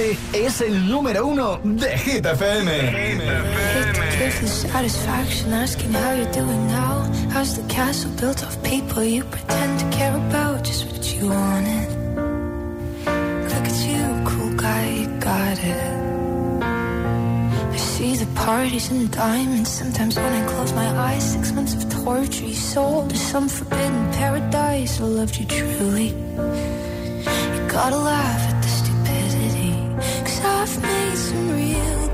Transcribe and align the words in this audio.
Este 0.00 0.46
es 0.46 0.60
el 0.62 0.88
número 0.88 1.26
uno 1.26 1.60
de 1.62 1.98
Hit 1.98 2.24
FM. 2.24 2.70
satisfaction 4.40 5.52
asking 5.52 5.92
how 5.92 6.14
you're 6.14 6.32
doing 6.32 6.66
now. 6.68 7.04
How's 7.30 7.54
the 7.54 7.62
castle 7.68 8.10
built 8.18 8.42
of 8.42 8.62
people 8.62 9.02
you 9.04 9.24
pretend 9.24 9.78
to 9.78 9.90
care 9.90 10.16
about? 10.16 10.64
Just 10.64 10.86
what 10.86 11.04
you 11.12 11.28
wanted. 11.28 11.88
Look 13.52 13.66
at 13.68 13.78
you, 13.86 14.24
cool 14.24 14.56
guy, 14.56 14.88
you 15.00 15.06
got 15.20 15.58
it. 15.58 16.62
I 17.74 17.76
see 17.76 18.16
the 18.16 18.28
parties 18.34 18.90
and 18.90 19.10
diamonds. 19.10 19.68
Sometimes 19.68 20.16
when 20.16 20.32
I 20.32 20.46
close 20.48 20.72
my 20.72 20.88
eyes, 21.08 21.32
six 21.32 21.52
months 21.52 21.74
of 21.74 22.02
torture 22.02 22.46
you 22.46 22.54
sold 22.54 23.10
to 23.10 23.16
some 23.16 23.50
forbidden 23.50 24.10
paradise. 24.12 24.98
I 24.98 25.04
loved 25.04 25.36
you 25.36 25.44
truly. 25.44 26.08
You 27.54 27.68
gotta 27.68 27.98
laugh 27.98 28.49
I've 30.42 30.82
made 30.82 31.16
some 31.16 31.50
real 31.50 32.09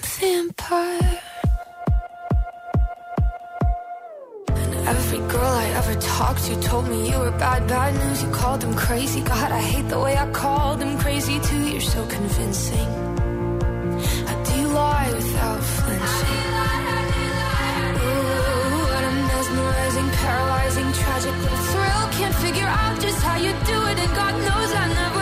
vampire. 0.00 1.20
And 4.48 4.88
every 4.88 5.18
girl 5.28 5.54
I 5.64 5.66
ever 5.80 5.94
talked 6.00 6.44
to 6.44 6.60
told 6.60 6.88
me 6.88 7.10
you 7.10 7.18
were 7.18 7.30
bad, 7.32 7.66
bad 7.68 7.94
news. 7.94 8.22
You 8.22 8.30
called 8.30 8.60
them 8.60 8.74
crazy. 8.74 9.20
God, 9.20 9.52
I 9.52 9.60
hate 9.60 9.88
the 9.88 10.00
way 10.00 10.16
I 10.16 10.30
called 10.30 10.80
them 10.80 10.98
crazy 10.98 11.38
too. 11.40 11.68
You're 11.72 11.80
so 11.80 12.06
convincing. 12.06 12.88
How 14.28 14.42
do 14.44 14.68
lie 14.68 15.12
without 15.14 15.62
flinching? 15.74 16.42
Ooh, 18.06 18.82
what 18.92 19.04
mesmerizing, 19.30 20.08
paralyzing, 20.22 20.92
tragic 20.92 21.34
little 21.42 21.64
thrill. 21.72 22.02
Can't 22.18 22.36
figure 22.46 22.70
out 22.80 23.00
just 23.00 23.20
how 23.22 23.36
you 23.36 23.52
do 23.72 23.78
it, 23.90 23.98
and 24.04 24.12
God 24.20 24.34
knows 24.46 24.70
I 24.82 24.86
never 25.00 25.21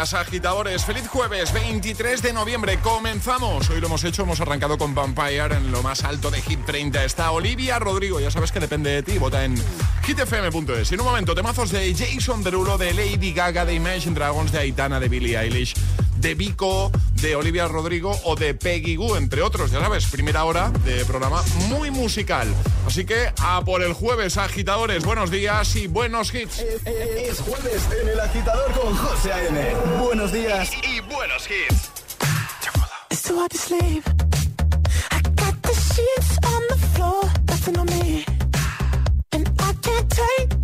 agitadores. 0.00 0.84
Feliz 0.86 1.06
jueves, 1.08 1.52
23 1.52 2.22
de 2.22 2.32
noviembre. 2.32 2.78
Comenzamos. 2.78 3.68
Hoy 3.68 3.80
lo 3.80 3.86
hemos 3.86 4.02
hecho, 4.02 4.22
hemos 4.22 4.40
arrancado 4.40 4.78
con 4.78 4.94
Vampire 4.94 5.56
en 5.56 5.70
lo 5.70 5.82
más 5.82 6.04
alto 6.04 6.30
de 6.30 6.40
Hit 6.40 6.64
30. 6.64 7.04
Está 7.04 7.30
Olivia 7.32 7.78
Rodrigo, 7.78 8.18
ya 8.18 8.30
sabes 8.30 8.50
que 8.50 8.60
depende 8.60 8.90
de 8.90 9.02
ti. 9.02 9.18
Vota 9.18 9.44
en 9.44 9.54
hitfm.es. 10.06 10.92
En 10.92 11.00
un 11.00 11.06
momento, 11.06 11.34
temazos 11.34 11.70
de 11.70 11.94
Jason 11.94 12.42
Derulo, 12.42 12.78
de 12.78 12.94
Lady 12.94 13.34
Gaga, 13.34 13.66
de 13.66 13.74
Imagine 13.74 14.14
Dragons, 14.14 14.52
de 14.52 14.60
Aitana, 14.60 15.00
de 15.00 15.10
Billie 15.10 15.38
Eilish, 15.38 15.74
de 16.20 16.34
Vico, 16.34 16.90
de 17.20 17.34
Olivia 17.36 17.66
Rodrigo 17.66 18.18
o 18.24 18.36
de 18.36 18.54
Peggy 18.54 18.96
Goo, 18.96 19.16
entre 19.16 19.42
otros. 19.42 19.70
Ya 19.70 19.80
sabes, 19.80 20.06
primera 20.06 20.44
hora 20.44 20.70
de 20.84 21.04
programa 21.04 21.42
muy 21.68 21.90
musical. 21.90 22.48
Así 22.86 23.04
que 23.04 23.32
a 23.40 23.62
por 23.64 23.82
el 23.82 23.92
jueves, 23.92 24.36
agitadores. 24.36 25.04
Buenos 25.04 25.30
días 25.30 25.74
y 25.76 25.86
buenos 25.86 26.34
hits. 26.34 26.58
Es 26.58 27.40
jueves 27.40 27.88
en 28.00 28.08
el 28.08 28.20
agitador 28.20 28.72
con 28.72 28.94
José 28.94 29.32
A.M. 29.32 29.74
Buenos 30.00 30.32
días 30.32 30.70
Y 30.82 31.00
buenos 31.00 31.48
hits. 31.48 31.90
It's 33.10 33.22
too 33.22 33.38
hard 33.38 33.50
to 33.50 33.58
sleep. 33.58 34.04
I 35.10 35.20
got 35.34 35.62
the 35.62 35.74
sheets 35.74 36.38
on 36.44 36.62
the 36.68 36.86
floor, 36.94 37.22
nothing 37.48 37.78
on 37.78 37.86
me. 37.86 38.24
And 39.32 39.48
I 39.58 39.72
can't 39.82 40.10
take 40.10 40.59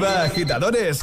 Arriba, 0.00 0.22
agitadores. 0.22 1.00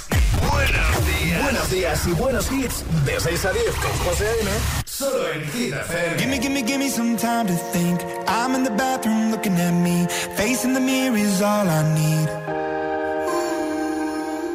Buenos 0.51 1.05
días. 1.05 1.43
Buenos 1.43 1.69
días 1.69 2.07
y 2.07 2.11
buenos 2.13 2.51
hits. 2.51 2.83
De 3.05 3.19
6 3.19 3.45
a 3.45 3.53
10 3.53 3.75
con 3.75 3.91
José 4.05 4.25
A.M. 4.25 4.49
Solo 4.85 5.31
en 5.33 5.45
Hit 5.51 5.73
FM. 5.73 6.17
Give 6.17 6.27
me, 6.27 6.39
give 6.39 6.49
me, 6.49 6.63
give 6.63 6.79
me 6.79 6.89
some 6.89 7.15
time 7.15 7.45
to 7.45 7.53
think. 7.71 8.01
I'm 8.27 8.55
in 8.55 8.63
the 8.63 8.71
bathroom 8.71 9.29
looking 9.29 9.59
at 9.59 9.71
me. 9.71 10.07
Facing 10.35 10.73
the 10.73 10.79
mirror 10.79 11.15
is 11.15 11.41
all 11.43 11.67
I 11.69 11.83
need. 11.93 12.27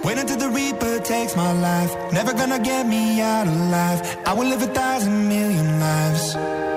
Wait 0.05 0.19
until 0.19 0.39
the 0.39 0.51
Reaper 0.51 0.99
takes 1.05 1.37
my 1.37 1.53
life. 1.53 1.95
Never 2.13 2.33
gonna 2.33 2.59
get 2.59 2.85
me 2.85 3.21
out 3.21 3.47
alive. 3.47 4.03
I 4.27 4.35
will 4.35 4.49
live 4.49 4.63
a 4.63 4.73
thousand 4.75 5.29
million 5.29 5.79
lives. 5.79 6.72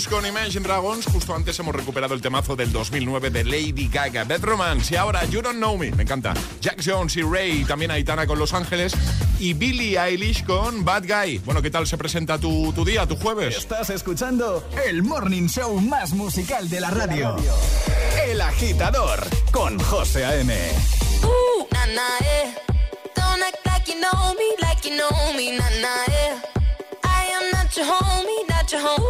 Bones 0.00 0.08
con 0.08 0.26
Imagine 0.26 0.66
Dragons. 0.66 1.06
Justo 1.06 1.34
antes 1.34 1.58
hemos 1.58 1.74
recuperado 1.74 2.14
el 2.14 2.20
temazo 2.20 2.54
del 2.54 2.70
2009 2.72 3.30
de 3.30 3.44
Lady 3.44 3.88
Gaga, 3.88 4.24
Bad 4.24 4.42
Romance. 4.42 4.94
Y 4.94 4.96
ahora 4.96 5.24
You 5.26 5.42
Don't 5.42 5.56
Know 5.56 5.76
Me, 5.76 5.90
me 5.90 6.04
encanta. 6.04 6.32
Jack 6.60 6.80
Jones 6.84 7.16
y 7.16 7.22
Ray, 7.22 7.64
también 7.64 7.90
Aitana 7.90 8.26
con 8.26 8.38
Los 8.38 8.54
Ángeles. 8.54 8.92
Y 9.38 9.52
Billie 9.52 9.98
Eilish 9.98 10.44
con 10.44 10.84
Bad 10.84 11.04
Guy. 11.06 11.38
Bueno, 11.38 11.60
¿qué 11.60 11.70
tal 11.70 11.86
se 11.86 11.98
presenta 11.98 12.38
tu, 12.38 12.72
tu 12.72 12.84
día, 12.84 13.06
tu 13.06 13.16
jueves? 13.16 13.56
Estás 13.56 13.90
escuchando 13.90 14.64
el 14.86 15.02
morning 15.02 15.48
show 15.48 15.80
más 15.80 16.12
musical 16.12 16.68
de 16.68 16.80
la 16.80 16.90
radio. 16.90 17.36
El 18.26 18.40
agitador 18.40 19.26
con 19.50 19.78
José 19.80 20.24
A.M. 20.24 20.54
Ooh, 21.24 21.66
nah, 21.72 21.86
nah, 21.86 22.02
eh. 22.20 22.54
Don't 23.16 23.42
act 23.42 23.66
like 23.66 23.92
you 23.92 24.00
know 24.00 24.34
me, 24.34 24.66
like 24.66 24.88
you 24.88 24.96
know 24.96 25.32
me, 25.36 25.56
nah, 25.56 25.68
nah, 25.80 26.14
eh. 26.14 26.36
I 27.02 27.26
am 27.34 27.50
not 27.52 27.76
your 27.76 27.86
homie, 27.86 28.48
not 28.48 28.70
your. 28.70 29.09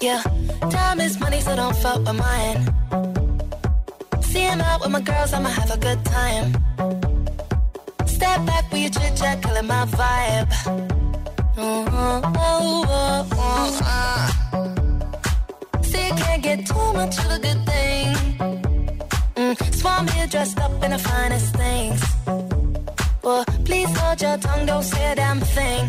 Yeah. 0.00 0.22
Time 0.70 1.00
is 1.00 1.18
money, 1.20 1.40
so 1.40 1.54
don't 1.56 1.76
fuck 1.76 1.98
with 1.98 2.16
mine. 2.26 2.60
Seeing 4.22 4.60
out 4.60 4.80
with 4.80 4.90
my 4.90 5.00
girls, 5.00 5.32
I'ma 5.32 5.48
have 5.48 5.70
a 5.70 5.78
good 5.78 6.04
time. 6.04 6.52
Step 8.06 8.44
back 8.46 8.70
with 8.70 8.80
your 8.82 8.90
chit 8.90 9.16
chat, 9.16 9.42
killing 9.42 9.66
my 9.66 9.84
vibe. 9.86 10.52
Oh, 11.56 11.86
oh, 11.92 12.20
oh, 12.36 12.84
oh, 13.32 13.80
uh. 13.82 14.30
See, 15.82 16.06
you 16.06 16.14
can't 16.14 16.42
get 16.42 16.66
too 16.66 16.92
much 16.92 17.18
of 17.18 17.30
a 17.36 17.38
good 17.46 17.60
thing. 17.70 18.14
Mm, 19.36 19.54
Swan 19.74 20.04
me 20.06 20.26
dressed 20.28 20.58
up 20.60 20.82
in 20.84 20.90
the 20.90 20.98
finest 20.98 21.54
things. 21.56 22.00
Well, 23.22 23.44
please 23.64 23.90
hold 23.98 24.20
your 24.20 24.36
tongue, 24.38 24.66
don't 24.66 24.82
say 24.82 25.12
a 25.12 25.14
damn 25.14 25.40
thing. 25.40 25.88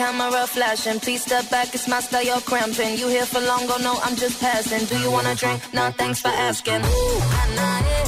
camera 0.00 0.46
flashing. 0.46 0.98
Please 0.98 1.22
step 1.22 1.44
back, 1.50 1.74
it's 1.74 1.86
my 1.86 2.00
style, 2.00 2.24
you're 2.24 2.44
cramping. 2.50 2.96
You 3.00 3.06
here 3.08 3.26
for 3.26 3.40
long, 3.50 3.66
go 3.66 3.76
no, 3.86 3.92
I'm 4.04 4.16
just 4.16 4.40
passing. 4.40 4.84
Do 4.90 4.96
you 5.04 5.10
wanna 5.16 5.34
drink? 5.34 5.60
Nah, 5.74 5.90
thanks 6.00 6.18
for 6.24 6.32
asking. 6.48 6.80
Ooh, 6.80 7.18
nah, 7.32 7.58
nah, 7.58 7.78
yeah. 7.90 8.06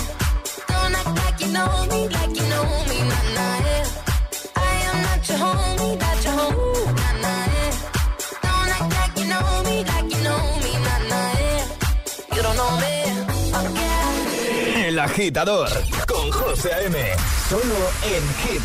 Don't 0.71 0.95
act 1.01 1.13
like 1.23 1.39
you 1.45 1.51
know 1.57 1.73
me, 1.93 2.01
like 2.17 2.35
you 2.39 2.47
know 2.53 2.67
me, 2.91 2.99
nah, 3.11 3.37
nah, 3.37 3.67
yeah. 3.67 4.67
I 4.71 4.75
am 4.89 4.99
not 5.07 5.21
your 5.29 5.39
homie, 5.45 5.95
not 6.05 6.19
your 6.25 6.35
home. 6.41 6.57
Ooh, 6.65 6.87
nah, 7.01 7.25
nah, 7.25 7.45
yeah. 7.57 7.73
Don't 8.47 8.73
act 8.77 8.91
like 8.99 9.15
you 9.21 9.27
know 9.33 9.47
me, 9.69 9.77
like 9.93 10.09
you 10.15 10.21
know 10.27 10.43
me, 10.65 10.73
nah, 10.87 11.01
nah, 11.13 11.33
yeah. 11.45 12.35
You 12.35 12.41
don't 12.47 12.59
know 12.61 12.73
me, 12.83 12.95
oh 13.59 13.67
yeah. 13.79 14.89
El 14.89 14.99
agitador 14.99 15.71
con 16.11 16.27
José 16.39 16.71
A.M. 16.73 16.97
Solo 17.49 17.81
en 18.15 18.25
Hit 18.41 18.65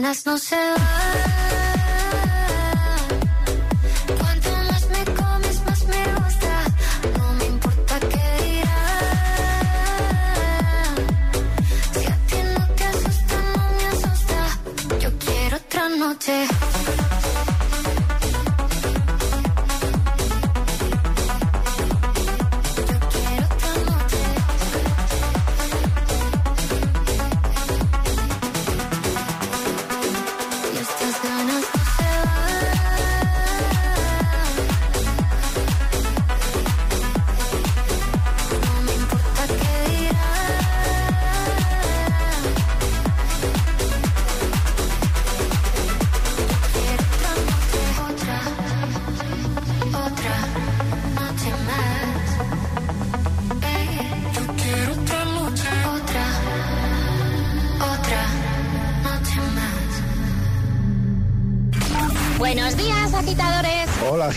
no 0.00 0.36
se 0.36 0.56
van. 0.56 0.76
Cuanto 4.18 4.50
más 4.70 4.88
me 4.90 5.04
comes, 5.14 5.64
más 5.64 5.84
me 5.86 6.04
gusta. 6.14 6.64
No 7.16 7.32
me 7.34 7.46
importa 7.46 8.00
qué 8.00 8.44
dirás. 8.44 9.06
Si 11.94 12.04
a 12.06 12.16
ti 12.28 12.36
no 12.54 12.66
te 12.74 12.84
asusta, 12.84 13.36
no 13.54 13.62
me 13.76 13.86
asusta. 13.86 14.98
Yo 15.00 15.18
quiero 15.18 15.56
otra 15.56 15.88
noche. 15.88 16.46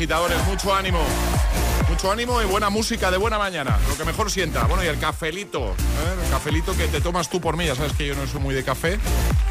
agitadores. 0.00 0.42
Mucho 0.46 0.74
ánimo. 0.74 0.98
Mucho 1.86 2.10
ánimo 2.10 2.40
y 2.40 2.46
buena 2.46 2.70
música 2.70 3.10
de 3.10 3.18
buena 3.18 3.36
mañana. 3.36 3.78
Lo 3.86 3.98
que 3.98 4.04
mejor 4.06 4.30
sienta. 4.30 4.64
Bueno, 4.64 4.82
y 4.82 4.86
el 4.86 4.98
cafelito. 4.98 5.72
¿eh? 5.72 6.24
El 6.24 6.30
cafelito 6.30 6.74
que 6.74 6.88
te 6.88 7.02
tomas 7.02 7.28
tú 7.28 7.38
por 7.38 7.58
mí. 7.58 7.66
Ya 7.66 7.74
sabes 7.74 7.92
que 7.92 8.06
yo 8.06 8.14
no 8.14 8.26
soy 8.26 8.40
muy 8.40 8.54
de 8.54 8.64
café. 8.64 8.98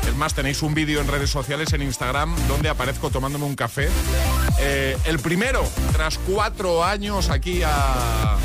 Es 0.08 0.16
más, 0.16 0.34
tenéis 0.34 0.64
un 0.64 0.74
vídeo 0.74 1.02
en 1.02 1.08
redes 1.08 1.30
sociales, 1.30 1.72
en 1.74 1.84
Instagram, 1.84 2.36
donde 2.48 2.68
aparezco 2.68 3.12
tomándome 3.12 3.46
un 3.46 3.56
café. 3.56 3.90
Eh, 4.60 4.98
el 5.06 5.20
primero, 5.20 5.64
tras 5.94 6.18
cuatro 6.18 6.84
años 6.84 7.30
aquí 7.30 7.62
a, 7.64 8.36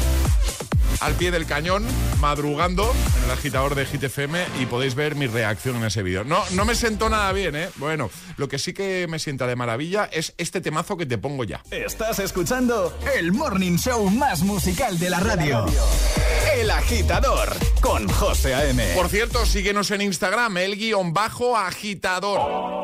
al 1.01 1.15
pie 1.15 1.31
del 1.31 1.47
cañón, 1.47 1.87
madrugando 2.21 2.93
el 3.25 3.31
agitador 3.31 3.75
de 3.75 3.85
GTFM 3.85 4.39
y 4.61 4.67
podéis 4.67 4.95
ver 4.95 5.15
mi 5.15 5.27
reacción 5.27 5.77
en 5.77 5.85
ese 5.85 6.03
vídeo. 6.03 6.25
No, 6.25 6.43
no 6.53 6.65
me 6.65 6.75
sentó 6.75 7.09
nada 7.09 7.33
bien, 7.33 7.57
¿eh? 7.57 7.69
Bueno, 7.77 8.11
lo 8.37 8.49
que 8.49 8.59
sí 8.59 8.73
que 8.73 9.07
me 9.09 9.19
sienta 9.19 9.47
de 9.47 9.57
maravilla 9.57 10.09
es 10.13 10.35
este 10.37 10.61
temazo 10.61 10.97
que 10.97 11.07
te 11.07 11.19
pongo 11.19 11.45
ya. 11.45 11.63
Estás 11.71 12.19
escuchando 12.19 12.97
el 13.17 13.33
morning 13.33 13.79
show 13.79 14.09
más 14.11 14.43
musical 14.43 14.99
de 14.99 15.11
la 15.11 15.21
radio. 15.21 15.65
El 16.57 16.71
agitador 16.71 17.49
con 17.81 18.09
José 18.09 18.55
A.M. 18.55 18.93
Por 18.95 19.09
cierto, 19.09 19.45
síguenos 19.47 19.91
en 19.91 20.03
Instagram, 20.03 20.57
el 20.59 20.77
guion 20.77 21.13
bajo 21.13 21.57
agitador. 21.57 22.84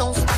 distance 0.00 0.29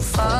yourself. 0.00 0.39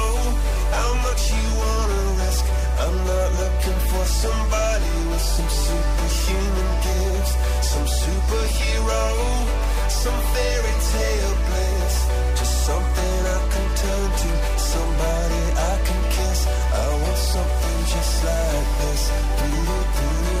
somebody 4.11 4.93
with 5.09 5.21
some 5.21 5.49
superhuman 5.49 6.71
gifts, 6.85 7.33
some 7.71 7.87
superhero, 8.03 9.03
some 9.87 10.19
fairy 10.33 10.75
tale 10.91 11.35
bliss. 11.47 11.95
Just 12.39 12.55
something 12.69 13.17
I 13.37 13.39
can 13.53 13.67
turn 13.83 14.09
to, 14.21 14.31
somebody 14.73 15.41
I 15.71 15.75
can 15.87 16.01
kiss. 16.15 16.39
I 16.83 16.87
want 17.01 17.19
something 17.33 17.79
just 17.93 18.15
like 18.27 18.69
this. 18.81 19.03
Ooh, 19.45 20.35
ooh. 20.35 20.40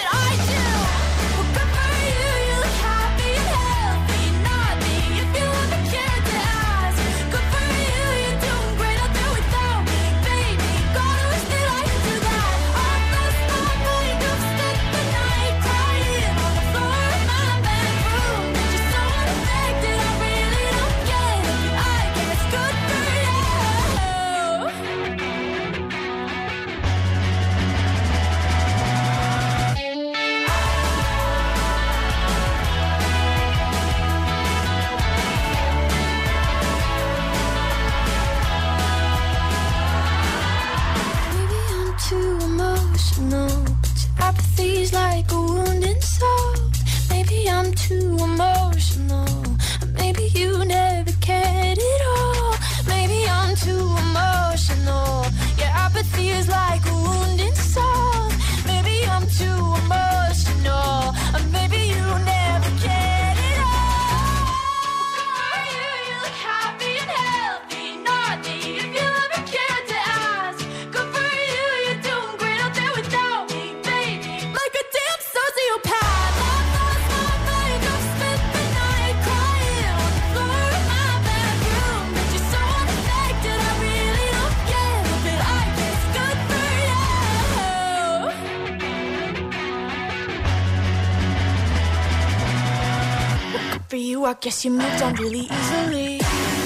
guess 94.39 94.63
you 94.63 94.71
moved 94.71 95.01
on 95.01 95.13
really 95.15 95.47
easily. 95.49 96.19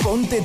Ponte 0.04 0.44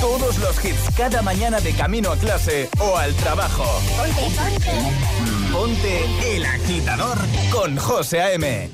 todos 0.00 0.38
los 0.38 0.64
hits 0.64 0.90
cada 0.96 1.22
mañana 1.22 1.60
de 1.60 1.72
camino 1.72 2.10
a 2.10 2.16
clase 2.16 2.68
o 2.80 2.96
al 2.96 3.14
trabajo. 3.14 3.64
Ponte, 3.96 4.22
ponte. 4.36 5.30
Ponte 5.52 6.36
el 6.36 6.44
agitador 6.44 7.18
con 7.52 7.76
José 7.76 8.22
A.M. 8.22 8.70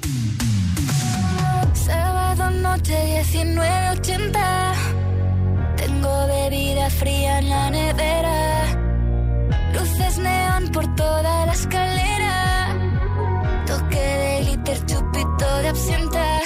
Sábado 1.72 2.50
noche 2.50 3.22
19.80 3.22 4.72
Tengo 5.76 6.26
bebida 6.26 6.90
fría 6.90 7.38
en 7.38 7.48
la 7.48 7.70
nevera 7.70 8.66
Luces 9.72 10.18
neón 10.18 10.68
por 10.72 10.94
toda 10.96 11.46
la 11.46 11.52
escalera 11.52 12.74
Toque 13.66 13.98
de 13.98 14.42
liter, 14.42 14.84
chupito 14.84 15.58
de 15.62 15.68
absenta 15.68 16.45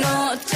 Not. 0.00 0.55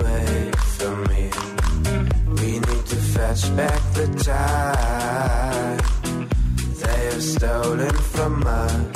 Back 3.49 3.81
the 3.93 4.07
time 4.23 5.77
they 6.79 7.05
have 7.05 7.23
stolen 7.23 7.95
from 7.97 8.43
us. 8.45 8.90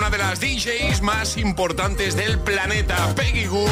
Una 0.00 0.08
de 0.08 0.16
las 0.16 0.40
DJs 0.40 1.02
más 1.02 1.36
importantes 1.36 2.16
del 2.16 2.38
planeta. 2.38 2.96
Peggy 3.14 3.44
Goo, 3.44 3.68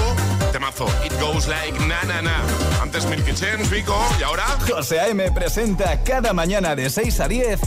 temazo. 0.52 0.86
It 1.02 1.18
goes 1.18 1.48
like 1.48 1.72
na 1.86 2.02
na 2.02 2.20
na. 2.20 2.42
Antes 2.82 3.06
Milky 3.06 3.32
Chance, 3.32 3.74
Vico, 3.74 3.96
y 4.20 4.22
ahora. 4.24 4.44
José 4.68 5.00
A.M. 5.00 5.30
presenta 5.32 6.02
cada 6.04 6.34
mañana 6.34 6.76
de 6.76 6.90
6 6.90 7.20
a 7.20 7.28
10 7.28 7.60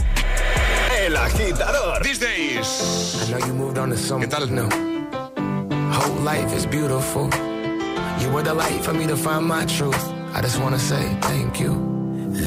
El 1.00 1.16
Agitador. 1.16 2.04
These 2.04 2.20
days. 2.20 3.26
I 3.26 3.30
know 3.32 3.46
you 3.48 3.52
moved 3.52 3.78
on 3.78 3.90
to 3.90 3.96
something 3.96 4.30
¿Qué 4.30 4.36
tal? 4.36 4.48
new. 4.54 4.68
Whole 5.90 6.20
life 6.22 6.56
is 6.56 6.64
beautiful. 6.64 7.28
You 8.20 8.30
were 8.30 8.44
the 8.44 8.54
light 8.54 8.80
for 8.84 8.94
me 8.94 9.08
to 9.08 9.16
find 9.16 9.44
my 9.44 9.64
truth. 9.66 9.98
I 10.34 10.40
just 10.40 10.60
wanna 10.60 10.78
say 10.78 11.02
thank 11.22 11.58
you. 11.58 11.72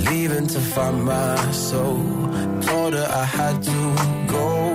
Leaving 0.10 0.48
to 0.48 0.60
find 0.62 1.04
my 1.04 1.36
soul. 1.52 2.00
Told 2.62 2.94
her 2.94 3.06
I 3.06 3.26
had 3.26 3.62
to 3.64 4.32
go. 4.32 4.75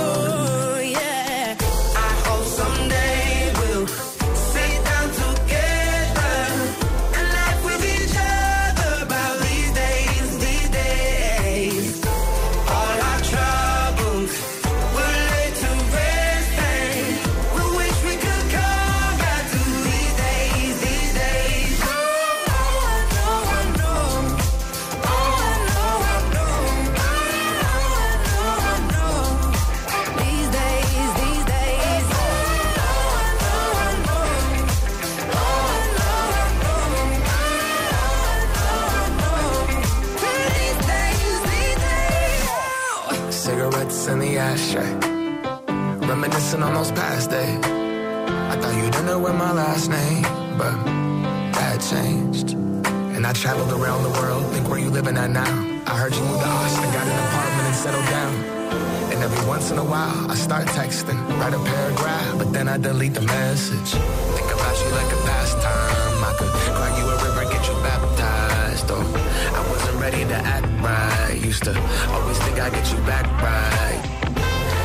I 53.31 53.33
traveled 53.33 53.71
around 53.71 54.03
the 54.03 54.09
world, 54.19 54.43
think 54.51 54.67
where 54.67 54.77
you 54.77 54.89
living 54.89 55.15
at 55.15 55.29
now. 55.29 55.55
I 55.87 55.95
heard 55.95 56.13
you 56.13 56.19
moved 56.19 56.43
to 56.43 56.49
Austin, 56.49 56.83
got 56.91 57.07
an 57.07 57.15
apartment 57.15 57.65
and 57.71 57.75
settled 57.79 58.07
down. 58.11 58.33
And 59.07 59.23
every 59.23 59.47
once 59.47 59.71
in 59.71 59.77
a 59.77 59.85
while, 59.85 60.29
I 60.29 60.35
start 60.35 60.67
texting, 60.75 61.15
write 61.39 61.53
a 61.53 61.63
paragraph, 61.63 62.37
but 62.37 62.51
then 62.51 62.67
I 62.67 62.75
delete 62.75 63.13
the 63.13 63.21
message. 63.21 63.91
Think 64.35 64.51
about 64.51 64.75
you 64.83 64.91
like 64.99 65.07
a 65.15 65.19
pastime. 65.23 66.19
I 66.27 66.35
could 66.35 66.51
cry 66.75 66.91
you 66.99 67.05
a 67.07 67.15
river, 67.23 67.43
get 67.47 67.63
you 67.71 67.75
baptized. 67.79 68.91
Oh, 68.91 68.99
I 68.99 69.61
wasn't 69.71 69.95
ready 70.03 70.27
to 70.27 70.35
act 70.35 70.67
right. 70.83 71.39
Used 71.39 71.63
to 71.63 71.73
always 72.11 72.37
think 72.43 72.59
I'd 72.59 72.73
get 72.73 72.91
you 72.91 72.99
back 73.07 73.23
right. 73.39 74.01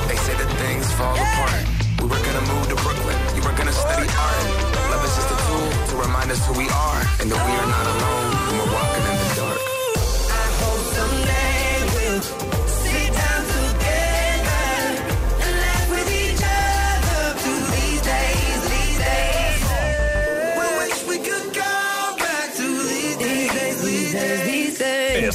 They 0.06 0.14
say 0.22 0.38
that 0.38 0.50
things 0.62 0.86
fall 0.94 1.18
apart. 1.18 1.66
We 1.98 2.06
were 2.06 2.22
gonna 2.22 2.46
move 2.46 2.70
to 2.70 2.78
Brooklyn. 2.78 3.18
You 3.34 3.42
were 3.42 3.58
gonna 3.58 3.74
study 3.74 4.06
art. 4.06 4.46
Love 4.94 5.02
is 5.02 5.14
just 5.18 5.34
a 5.34 5.38
tool 5.50 5.68
to 5.90 5.94
remind 6.06 6.30
us 6.30 6.46
who 6.46 6.54
we 6.54 6.70
are 6.70 7.02
and 7.18 7.26
that 7.26 7.42
we 7.42 7.52
are 7.58 7.70
not 7.74 7.86
alone 7.90 8.35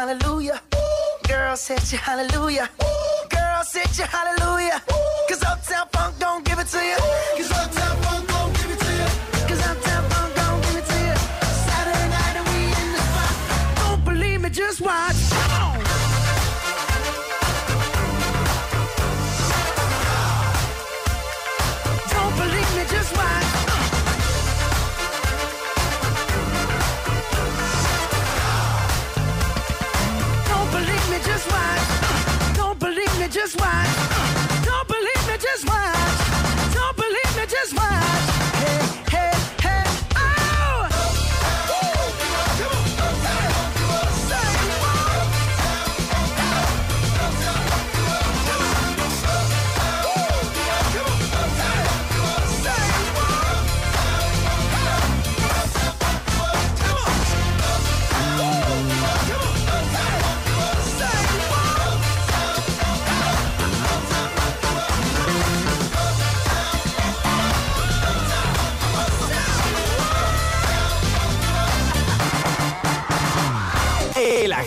hallelujah. 0.00 0.58
Girl, 1.28 1.54
set 1.56 1.92
your 1.92 2.00
hallelujah. 2.00 2.70
Girl, 3.28 3.62
set 3.64 3.98
your 3.98 4.06
hallelujah. 4.06 4.80
Cause 5.28 5.42
Uptown 5.42 5.88
Funk 5.92 6.18
don't 6.18 6.42
give 6.42 6.58
it 6.58 6.68
to 6.68 6.78
you. 6.78 7.49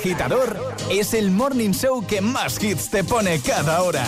agitador 0.03 0.75
es 0.91 1.13
el 1.13 1.31
morning 1.31 1.71
show 1.71 2.05
que 2.05 2.19
más 2.19 2.61
hits 2.61 2.89
te 2.89 3.05
pone 3.05 3.39
cada 3.39 3.83
hora. 3.83 4.03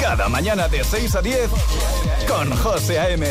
Cada 0.00 0.28
mañana 0.28 0.68
de 0.68 0.84
6 0.84 1.16
a 1.16 1.22
10 1.22 1.50
con 2.28 2.48
José 2.58 3.00
A.M. 3.00 3.26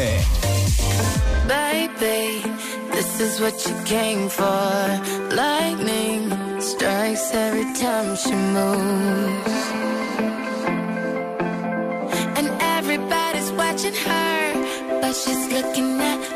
Baby, 1.47 2.43
this 2.91 3.21
is 3.21 3.39
what 3.39 3.53
you 3.65 3.73
came 3.85 4.27
for. 4.27 5.01
Lightning 5.33 6.29
strikes 6.59 7.33
every 7.33 7.73
time 7.73 8.17
she 8.17 8.33
moves. 8.33 9.65
And 12.35 12.49
everybody's 12.59 13.49
watching 13.53 13.95
her, 13.95 14.99
but 14.99 15.15
she's 15.15 15.47
looking 15.53 16.01
at 16.01 16.34